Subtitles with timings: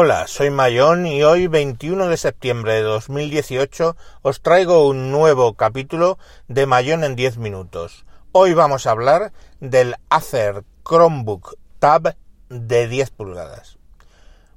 [0.00, 6.20] Hola, soy Mayón y hoy 21 de septiembre de 2018 os traigo un nuevo capítulo
[6.46, 8.06] de Mayón en 10 minutos.
[8.30, 12.14] Hoy vamos a hablar del Acer Chromebook Tab
[12.48, 13.78] de 10 pulgadas.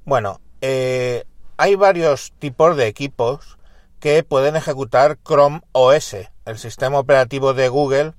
[0.05, 1.23] Bueno, eh,
[1.57, 3.57] hay varios tipos de equipos
[3.99, 8.13] que pueden ejecutar Chrome OS, el sistema operativo de Google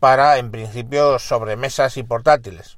[0.00, 2.77] para, en principio, sobremesas y portátiles.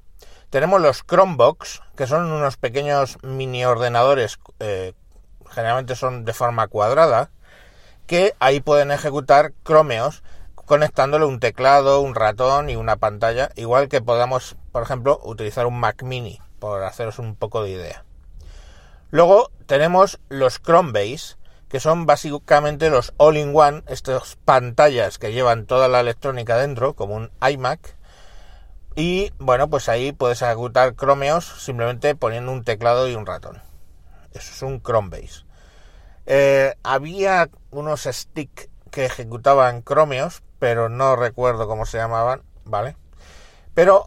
[0.51, 4.95] Tenemos los Chromebox, que son unos pequeños mini ordenadores, eh,
[5.49, 7.31] generalmente son de forma cuadrada,
[8.09, 10.25] que ahí pueden ejecutar Chromeos
[10.57, 15.79] conectándole un teclado, un ratón y una pantalla, igual que podamos, por ejemplo, utilizar un
[15.79, 18.05] Mac mini, por haceros un poco de idea.
[19.11, 21.37] Luego tenemos los Chromebase,
[21.69, 27.31] que son básicamente los all-in-one, estas pantallas que llevan toda la electrónica dentro, como un
[27.49, 28.00] iMac,
[28.97, 33.63] y bueno, pues ahí puedes ejecutar Chromeos simplemente poniendo un teclado y un ratón.
[34.33, 35.45] Eso es un Chromebase.
[36.27, 42.97] Eh, había unos stick que ejecutaban Chromeos, pero no recuerdo cómo se llamaban, ¿vale?
[43.75, 44.07] Pero,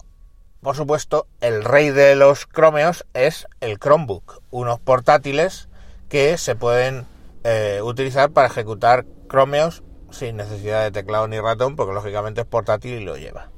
[0.61, 5.69] por supuesto, el rey de los Chromeos es el Chromebook, unos portátiles
[6.09, 7.07] que se pueden
[7.43, 12.93] eh, utilizar para ejecutar Chromeos sin necesidad de teclado ni ratón, porque lógicamente es portátil
[12.93, 13.52] y lo lleva.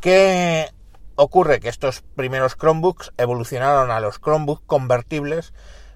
[0.00, 0.70] ¿Qué
[1.16, 1.58] ocurre?
[1.58, 5.52] Que estos primeros Chromebooks evolucionaron a los Chromebooks convertibles,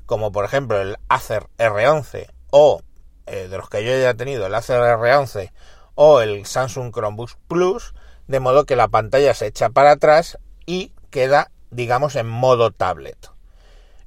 [0.06, 2.82] como por ejemplo el Acer R11 o
[3.26, 5.52] eh, de los que yo haya tenido el Acer R11
[5.94, 7.94] o el Samsung Chromebook Plus,
[8.26, 10.36] de modo que la pantalla se echa para atrás
[10.66, 13.30] y queda, digamos, en modo tablet.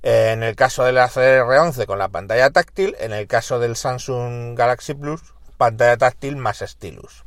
[0.04, 3.78] Eh, en el caso del Acer R11 con la pantalla táctil, en el caso del
[3.78, 5.22] Samsung Galaxy Plus,
[5.58, 7.24] pantalla táctil más stylus.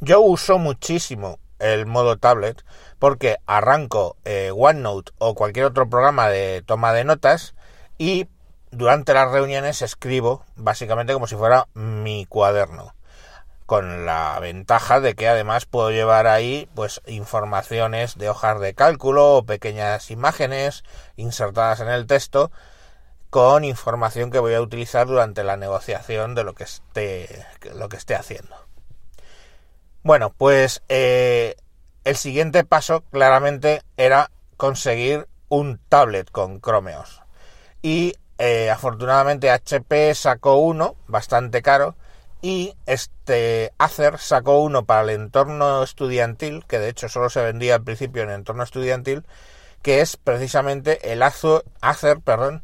[0.00, 2.64] Yo uso muchísimo el modo tablet
[2.98, 7.54] porque arranco eh, OneNote o cualquier otro programa de toma de notas
[7.96, 8.28] y
[8.70, 12.94] durante las reuniones escribo básicamente como si fuera mi cuaderno
[13.64, 19.36] con la ventaja de que además puedo llevar ahí pues informaciones de hojas de cálculo
[19.36, 20.84] o pequeñas imágenes
[21.16, 22.50] insertadas en el texto
[23.30, 27.96] con información que voy a utilizar durante la negociación de lo que esté lo que
[27.96, 28.65] esté haciendo.
[30.06, 31.56] Bueno, pues eh,
[32.04, 37.22] el siguiente paso claramente era conseguir un tablet con Chromeos.
[37.82, 41.96] Y eh, afortunadamente HP sacó uno, bastante caro,
[42.40, 47.74] y este Acer sacó uno para el entorno estudiantil, que de hecho solo se vendía
[47.74, 49.26] al principio en el entorno estudiantil,
[49.82, 52.62] que es precisamente el Acer, perdón,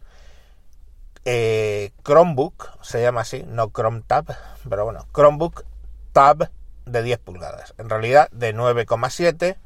[1.25, 4.27] eh, Chromebook, se llama así, no Chrome Tab,
[4.71, 5.65] pero bueno, Chromebook
[6.13, 6.49] Tab
[6.93, 9.57] de 10 pulgadas, en realidad de 9,7,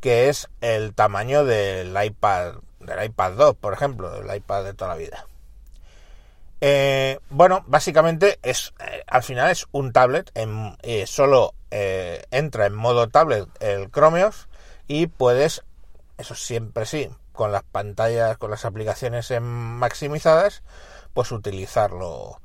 [0.00, 4.90] que es el tamaño del iPad, del iPad 2, por ejemplo, del iPad de toda
[4.90, 5.26] la vida.
[6.60, 13.08] Eh, bueno, básicamente es eh, al final es un tablet, eh, solo entra en modo
[13.08, 14.48] tablet el Chromeos
[14.88, 15.62] y puedes,
[16.16, 20.62] eso siempre sí, con las pantallas, con las aplicaciones maximizadas,
[21.12, 22.40] pues utilizarlo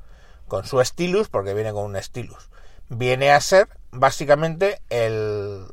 [0.49, 2.49] con su stylus, porque viene con un stylus.
[2.89, 5.66] Viene a ser básicamente el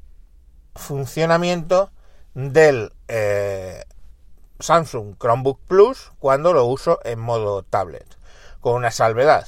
[0.75, 1.91] funcionamiento
[2.35, 3.85] del eh,
[4.61, 8.07] Samsung Chromebook Plus cuando lo uso en modo tablet.
[8.61, 9.47] Con una salvedad.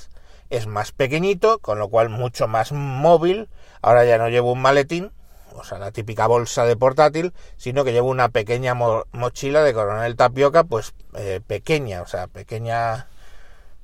[0.50, 3.48] Es más pequeñito, con lo cual mucho más móvil.
[3.82, 5.12] Ahora ya no llevo un maletín,
[5.54, 10.16] o sea, la típica bolsa de portátil, sino que llevo una pequeña mochila de coronel
[10.16, 13.09] tapioca, pues eh, pequeña, o sea, pequeña,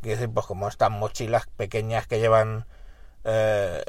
[0.02, 2.66] quiero pues como estas mochilas pequeñas que llevan
[3.24, 3.82] eh,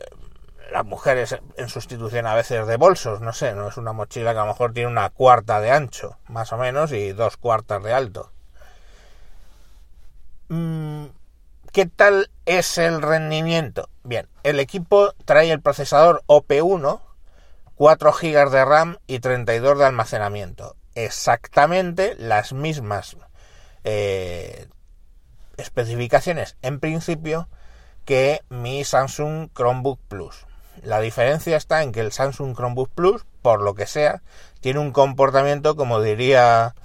[0.71, 4.39] las mujeres en sustitución a veces de bolsos, no sé, no es una mochila que
[4.39, 7.93] a lo mejor tiene una cuarta de ancho, más o menos, y dos cuartas de
[7.93, 8.31] alto.
[10.49, 11.05] Mm,
[11.71, 13.89] ¿Qué tal es el rendimiento?
[14.03, 17.01] Bien, el equipo trae el procesador OP1,
[17.75, 20.75] 4 GB de RAM y 32 de almacenamiento.
[20.95, 23.17] Exactamente las mismas
[23.83, 24.67] eh,
[25.57, 27.47] especificaciones en principio
[28.05, 30.46] que mi Samsung Chromebook Plus.
[30.83, 34.21] La diferencia está en que el Samsung Chromebook Plus, por lo que sea,
[34.61, 36.75] tiene un comportamiento, como diría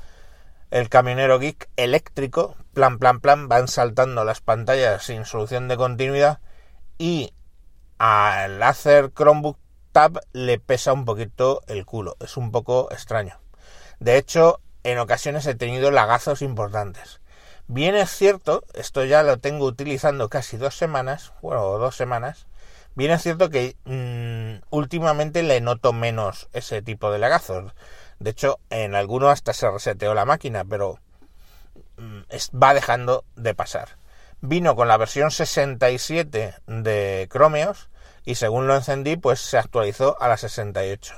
[0.70, 6.40] el camionero geek, eléctrico, plan, plan, plan, van saltando las pantallas sin solución de continuidad
[6.98, 7.34] y
[7.98, 9.58] al hacer Chromebook
[9.92, 13.38] Tab le pesa un poquito el culo, es un poco extraño.
[14.00, 17.20] De hecho, en ocasiones he tenido lagazos importantes.
[17.68, 22.46] Bien es cierto, esto ya lo tengo utilizando casi dos semanas, bueno, dos semanas,
[22.94, 27.72] Bien es cierto que mm, últimamente le noto menos ese tipo de lagazos.
[28.18, 30.98] De hecho, en alguno hasta se reseteó la máquina, pero
[31.96, 32.20] mm,
[32.62, 33.96] va dejando de pasar.
[34.42, 37.88] Vino con la versión 67 de Chromeos
[38.24, 41.14] y según lo encendí, pues se actualizó a la 68.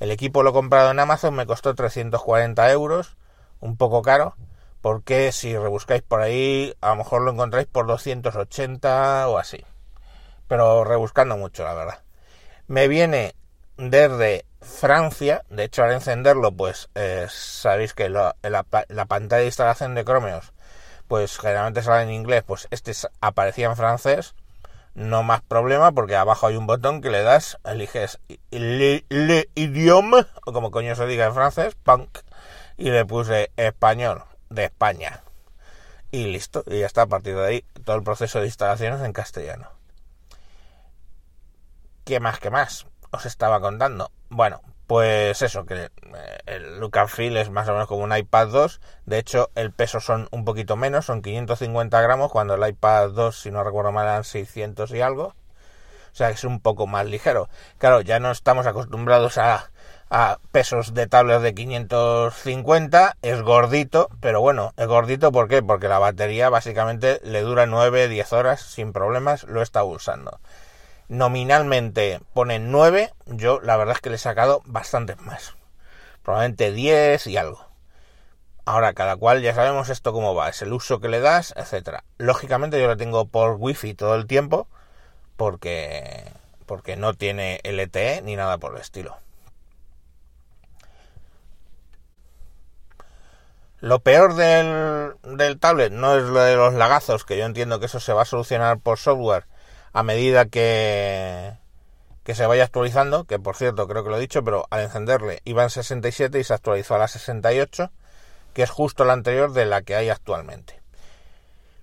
[0.00, 3.16] El equipo lo he comprado en Amazon, me costó 340 euros,
[3.60, 4.34] un poco caro,
[4.80, 9.64] porque si rebuscáis por ahí, a lo mejor lo encontráis por 280 o así.
[10.48, 12.02] Pero rebuscando mucho, la verdad.
[12.66, 13.34] Me viene
[13.78, 18.34] desde Francia, de hecho al encenderlo, pues eh, sabéis que la,
[19.08, 20.52] pantalla de instalación de Chromeos,
[21.06, 24.34] pues generalmente sale en inglés, pues este aparecía en francés,
[24.94, 28.18] no más problema porque abajo hay un botón que le das, eliges
[28.50, 32.18] le, le idioma, o como coño se diga en francés, punk,
[32.76, 35.22] y le puse español de España.
[36.10, 39.12] Y listo, y ya está, a partir de ahí todo el proceso de instalaciones en
[39.12, 39.77] castellano.
[42.08, 42.86] ¿Qué más, qué más?
[43.10, 44.10] Os estaba contando.
[44.30, 48.80] Bueno, pues eso, que eh, el feel es más o menos como un iPad 2.
[49.04, 53.38] De hecho, el peso son un poquito menos, son 550 gramos, cuando el iPad 2,
[53.38, 55.34] si no recuerdo mal, eran 600 y algo.
[56.10, 57.50] O sea, es un poco más ligero.
[57.76, 59.70] Claro, ya no estamos acostumbrados a,
[60.08, 63.18] a pesos de tablet de 550.
[63.20, 65.62] Es gordito, pero bueno, es gordito ¿por qué?
[65.62, 70.40] Porque la batería básicamente le dura 9-10 horas sin problemas, lo estado usando
[71.08, 75.54] nominalmente ponen 9, yo la verdad es que le he sacado bastantes más.
[76.22, 77.66] Probablemente 10 y algo.
[78.64, 82.04] Ahora, cada cual ya sabemos esto cómo va, es el uso que le das, etcétera.
[82.18, 84.68] Lógicamente yo lo tengo por wifi todo el tiempo,
[85.36, 86.24] porque,
[86.66, 89.16] porque no tiene LTE ni nada por el estilo.
[93.80, 97.86] Lo peor del, del tablet no es lo de los lagazos, que yo entiendo que
[97.86, 99.46] eso se va a solucionar por software
[99.92, 101.54] a medida que,
[102.24, 105.40] que se vaya actualizando, que por cierto creo que lo he dicho, pero al encenderle
[105.44, 107.90] iba en 67 y se actualizó a la 68,
[108.52, 110.80] que es justo la anterior de la que hay actualmente.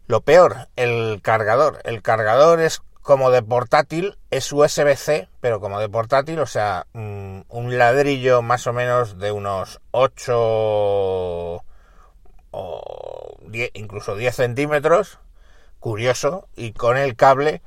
[0.08, 1.82] Lo peor, el cargador.
[1.84, 7.42] El cargador es como de portátil, es USB-C, pero como de portátil, o sea, mm,
[7.50, 10.34] un ladrillo más o menos de unos 8
[12.52, 15.20] o 10, incluso 10 centímetros,
[15.80, 17.62] curioso, y con el cable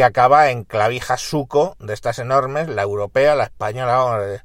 [0.00, 4.40] que acaba en clavijas Suco de estas enormes, la europea, la española, eh,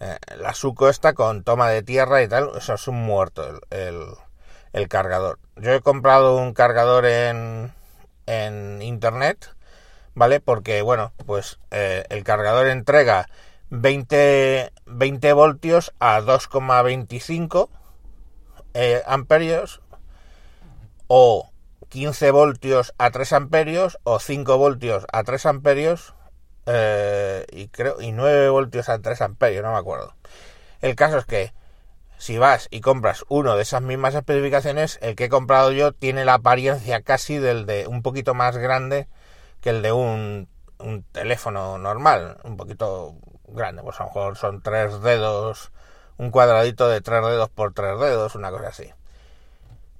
[0.00, 4.04] eh, la Suco esta con toma de tierra y tal, eso es un muerto el,
[4.74, 5.38] el, cargador.
[5.56, 7.72] Yo he comprado un cargador en,
[8.26, 9.54] en internet,
[10.12, 10.40] ¿vale?
[10.40, 13.30] Porque, bueno, pues eh, el cargador entrega
[13.70, 17.70] 20, 20 voltios a 2,25
[19.06, 19.80] amperios
[21.06, 21.50] o
[21.88, 26.14] 15 voltios a 3 amperios o 5 voltios a 3 amperios
[26.66, 30.14] eh, y creo y 9 voltios a 3 amperios, no me acuerdo.
[30.80, 31.52] El caso es que
[32.18, 36.24] si vas y compras uno de esas mismas especificaciones, el que he comprado yo tiene
[36.24, 39.08] la apariencia casi del de un poquito más grande
[39.60, 40.48] que el de un,
[40.78, 43.14] un teléfono normal, un poquito
[43.46, 45.72] grande, pues a lo mejor son tres dedos,
[46.18, 48.92] un cuadradito de tres dedos por tres dedos, una cosa así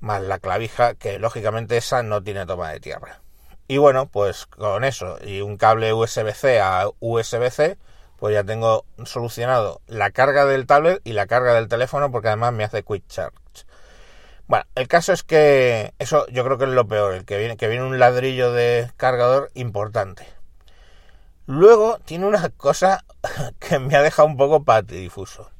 [0.00, 3.20] más la clavija, que lógicamente esa no tiene toma de tierra.
[3.66, 7.76] Y bueno, pues con eso y un cable USB-C a USB-C,
[8.18, 12.52] pues ya tengo solucionado la carga del tablet y la carga del teléfono, porque además
[12.52, 13.36] me hace quick charge.
[14.46, 17.58] Bueno, el caso es que eso yo creo que es lo peor, el que viene,
[17.58, 20.26] que viene un ladrillo de cargador importante.
[21.46, 23.04] Luego tiene una cosa
[23.58, 25.50] que me ha dejado un poco patidifuso.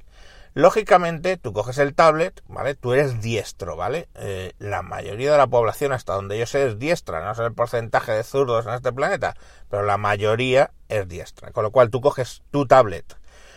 [0.59, 2.75] Lógicamente, tú coges el tablet, ¿vale?
[2.75, 4.09] Tú eres diestro, ¿vale?
[4.17, 7.25] Eh, la mayoría de la población, hasta donde yo sé, es diestra.
[7.25, 9.37] No sé el porcentaje de zurdos en este planeta,
[9.71, 11.53] pero la mayoría es diestra.
[11.53, 13.05] Con lo cual, tú coges tu tablet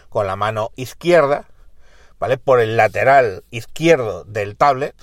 [0.10, 1.46] con la mano izquierda,
[2.20, 2.38] ¿vale?
[2.38, 4.96] Por el lateral izquierdo del tablet,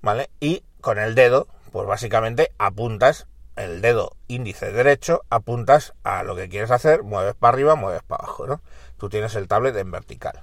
[0.00, 0.30] ¿vale?
[0.40, 6.48] Y con el dedo, pues básicamente apuntas el dedo índice derecho, apuntas a lo que
[6.48, 8.62] quieres hacer, mueves para arriba, mueves para abajo, ¿no?
[8.96, 10.42] Tú tienes el tablet en vertical.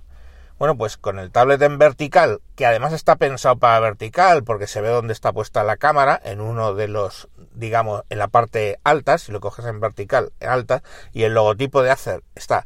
[0.60, 4.82] Bueno, pues con el tablet en vertical, que además está pensado para vertical, porque se
[4.82, 9.20] ve dónde está puesta la cámara, en uno de los, digamos, en la parte alta,
[9.20, 10.82] si lo coges en vertical, en alta,
[11.14, 12.66] y el logotipo de Acer está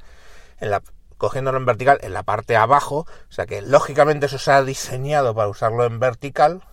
[0.61, 0.81] en la,
[1.17, 5.35] cogiéndolo en vertical en la parte abajo, o sea que lógicamente eso se ha diseñado
[5.35, 6.63] para usarlo en vertical.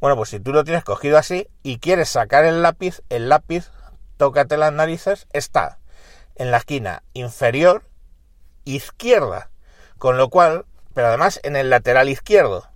[0.00, 3.70] Bueno, pues si tú lo tienes cogido así y quieres sacar el lápiz, el lápiz,
[4.16, 5.78] tócate las narices, está
[6.34, 7.84] en la esquina inferior
[8.64, 9.50] izquierda
[10.04, 12.68] con lo cual, pero además en el lateral izquierdo.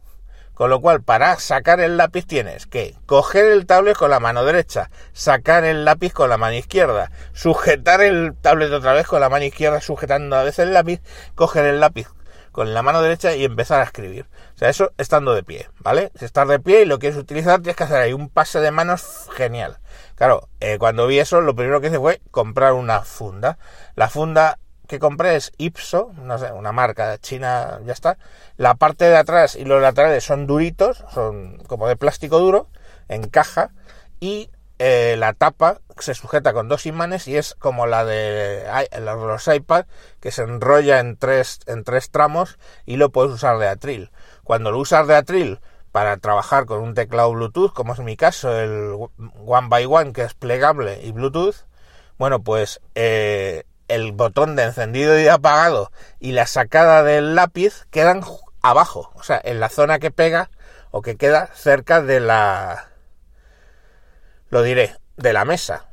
[0.55, 4.47] Con lo cual, para sacar el lápiz tienes que coger el tablet con la mano
[4.47, 9.29] derecha, sacar el lápiz con la mano izquierda, sujetar el tablet otra vez con la
[9.29, 11.03] mano izquierda sujetando a veces el lápiz,
[11.35, 12.09] coger el lápiz
[12.51, 14.27] con la mano derecha y empezar a escribir.
[14.55, 16.11] O sea, eso estando de pie, ¿vale?
[16.19, 18.71] Si estás de pie y lo quieres utilizar, tienes que hacer ahí un pase de
[18.71, 19.81] manos genial.
[20.15, 23.59] Claro, eh, cuando vi eso, lo primero que hice fue comprar una funda.
[23.97, 24.59] La funda
[24.89, 28.19] que compré es Ipso, no sé, una marca china, ya está.
[28.57, 32.69] La parte de atrás y los laterales son duritos, son como de plástico duro,
[33.07, 33.71] en caja,
[34.19, 38.65] y eh, la tapa se sujeta con dos imanes y es como la de
[39.01, 39.85] los iPad,
[40.21, 44.11] que se enrolla en tres, en tres tramos y lo puedes usar de atril.
[44.43, 45.61] Cuando lo usas de atril
[45.93, 48.95] para trabajar con un teclado Bluetooth, como es mi caso, el
[49.45, 51.67] One by One, que es plegable y Bluetooth,
[52.19, 55.91] bueno, pues eh, el botón de encendido y apagado
[56.21, 58.23] y la sacada del lápiz quedan
[58.63, 60.51] abajo, o sea, en la zona que pega
[60.91, 62.91] o que queda cerca de la...
[64.51, 65.87] lo diré, de la mesa.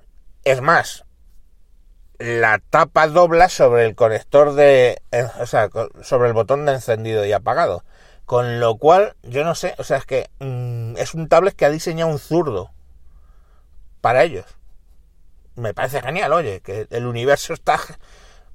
[0.44, 1.06] Es más,
[2.20, 5.02] la tapa dobla sobre el conector de...
[5.40, 5.70] O sea,
[6.02, 7.84] sobre el botón de encendido y apagado.
[8.26, 11.66] Con lo cual, yo no sé, o sea, es que mm, es un tablet que
[11.66, 12.72] ha diseñado un zurdo
[14.02, 14.46] para ellos
[15.56, 17.80] me parece genial, oye, que el universo está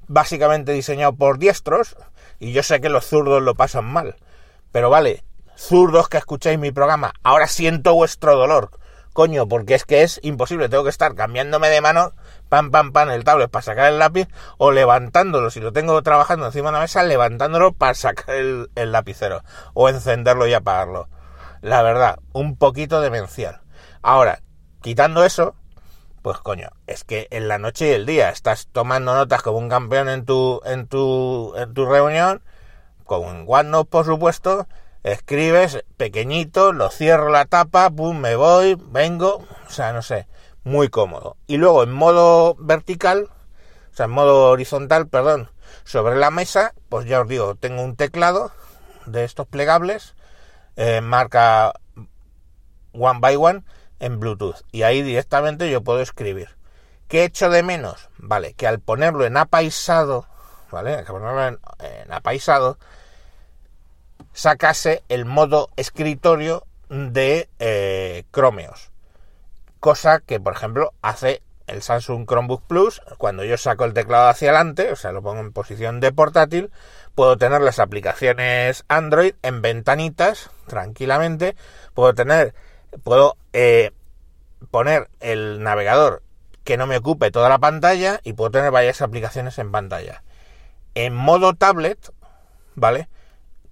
[0.06, 1.96] básicamente diseñado por diestros
[2.38, 4.16] y yo sé que los zurdos lo pasan mal.
[4.72, 5.24] Pero vale,
[5.56, 8.70] zurdos que escucháis mi programa, ahora siento vuestro dolor.
[9.12, 12.12] Coño, porque es que es imposible, tengo que estar cambiándome de mano,
[12.48, 16.46] pam, pam, pam, el tablet para sacar el lápiz, o levantándolo, si lo tengo trabajando
[16.46, 19.42] encima de la mesa, levantándolo para sacar el, el lapicero,
[19.74, 21.08] o encenderlo y apagarlo.
[21.60, 23.60] La verdad, un poquito demencial.
[24.00, 24.42] Ahora,
[24.80, 25.56] quitando eso,
[26.22, 29.68] pues coño, es que en la noche y el día estás tomando notas como un
[29.68, 32.42] campeón en tu, en tu, en tu reunión,
[33.04, 34.66] con OneNote por supuesto,
[35.02, 40.26] escribes pequeñito, lo cierro la tapa, pum, me voy, vengo, o sea, no sé,
[40.64, 41.36] muy cómodo.
[41.46, 43.28] Y luego en modo vertical,
[43.92, 45.50] o sea, en modo horizontal, perdón,
[45.84, 48.52] sobre la mesa, pues ya os digo, tengo un teclado
[49.06, 50.14] de estos plegables,
[50.76, 51.72] eh, marca
[52.92, 53.64] One by One,
[54.00, 56.48] en Bluetooth y ahí directamente yo puedo escribir.
[57.08, 58.08] ¿Qué echo de menos?
[58.18, 60.26] Vale, que al ponerlo en apaisado,
[60.70, 60.94] ¿vale?
[60.94, 61.58] Al ponerlo en,
[62.12, 62.78] apaisado,
[64.32, 68.90] sacase el modo escritorio de eh, Chromeos.
[69.80, 74.50] Cosa que, por ejemplo, hace el Samsung Chromebook Plus, cuando yo saco el teclado hacia
[74.50, 76.70] adelante, o sea, lo pongo en posición de portátil,
[77.14, 81.56] puedo tener las aplicaciones Android en ventanitas tranquilamente,
[81.94, 82.54] puedo tener
[83.02, 83.92] puedo eh,
[84.70, 86.22] poner el navegador
[86.64, 90.22] que no me ocupe toda la pantalla y puedo tener varias aplicaciones en pantalla.
[90.94, 92.12] En modo tablet,
[92.74, 93.08] ¿vale?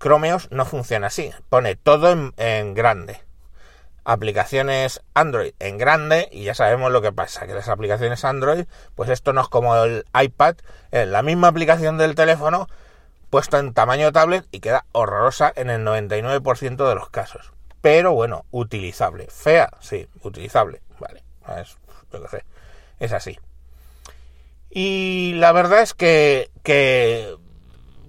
[0.00, 1.30] Chromeos no funciona así.
[1.48, 3.20] Pone todo en, grande.
[4.04, 9.10] Aplicaciones Android en grande y ya sabemos lo que pasa, que las aplicaciones Android, pues
[9.10, 10.56] esto no es como el iPad,
[10.90, 12.68] es la misma aplicación del teléfono
[13.28, 18.44] puesta en tamaño tablet y queda horrorosa en el 99% de los casos pero bueno,
[18.50, 19.26] utilizable.
[19.30, 21.22] Fea, sí, utilizable, vale.
[21.60, 21.76] Es,
[22.30, 22.44] sé,
[22.98, 23.38] es así.
[24.70, 26.50] Y la verdad es que,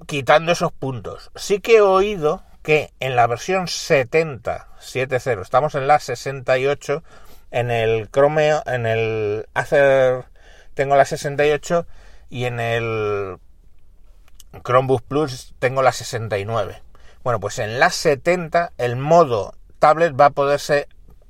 [0.05, 5.87] quitando esos puntos, sí que he oído que en la versión 70, 7.0, estamos en
[5.87, 7.03] la 68,
[7.51, 10.25] en el Chrome, en el Acer
[10.73, 11.85] tengo la 68
[12.29, 13.37] y en el
[14.63, 16.81] Chromebook Plus tengo la 69.
[17.23, 20.87] Bueno, pues en la 70 el modo tablet va a poderse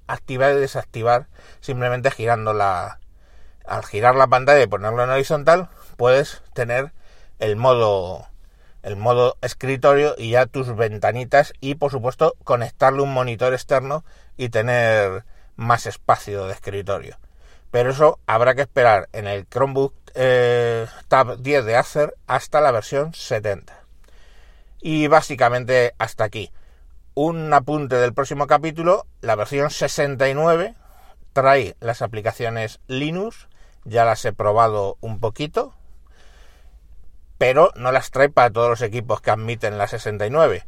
[0.07, 1.27] activar y desactivar
[1.61, 2.99] simplemente girando la
[3.65, 6.91] al girar la pantalla y ponerlo en horizontal puedes tener
[7.37, 8.27] el modo
[8.81, 14.03] el modo escritorio y ya tus ventanitas y por supuesto conectarle un monitor externo
[14.37, 15.25] y tener
[15.55, 17.17] más espacio de escritorio.
[17.71, 22.71] Pero eso habrá que esperar en el Chromebook eh, Tab 10 de Acer hasta la
[22.71, 23.77] versión 70
[24.81, 26.51] y básicamente hasta aquí
[27.21, 30.75] un apunte del próximo capítulo, la versión 69
[31.33, 33.49] trae las aplicaciones Linux,
[33.83, 35.73] ya las he probado un poquito,
[37.37, 40.65] pero no las trae para todos los equipos que admiten la 69.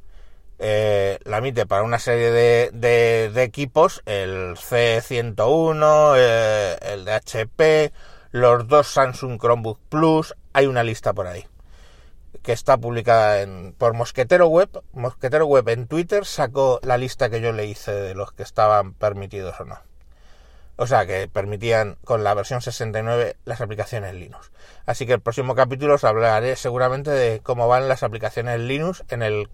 [0.60, 7.94] Eh, la admite para una serie de, equipos, el C101, eh, el de HP,
[8.32, 11.48] los dos Samsung Chromebook Plus, hay una lista por ahí
[12.42, 14.84] que está publicada en, por Mosquetero Web.
[14.94, 18.94] Mosquetero Web en Twitter sacó la lista que yo le hice de los que estaban
[18.94, 19.80] permitidos o no.
[20.78, 24.52] O sea, que permitían con la versión 69 las aplicaciones Linux.
[24.86, 29.22] Así que el próximo capítulo os hablaré seguramente de cómo van las aplicaciones Linux en
[29.22, 29.50] el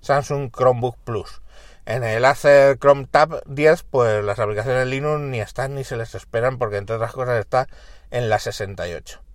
[0.00, 1.40] Samsung Chromebook Plus.
[1.86, 6.14] En el Acer Chrome Tab 10, pues las aplicaciones Linux ni están ni se les
[6.14, 7.68] esperan porque entre otras cosas está
[8.10, 9.25] en la 68.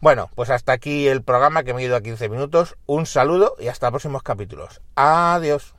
[0.00, 2.76] Bueno, pues hasta aquí el programa que me he ido a 15 minutos.
[2.86, 4.80] Un saludo y hasta próximos capítulos.
[4.96, 5.74] Adiós.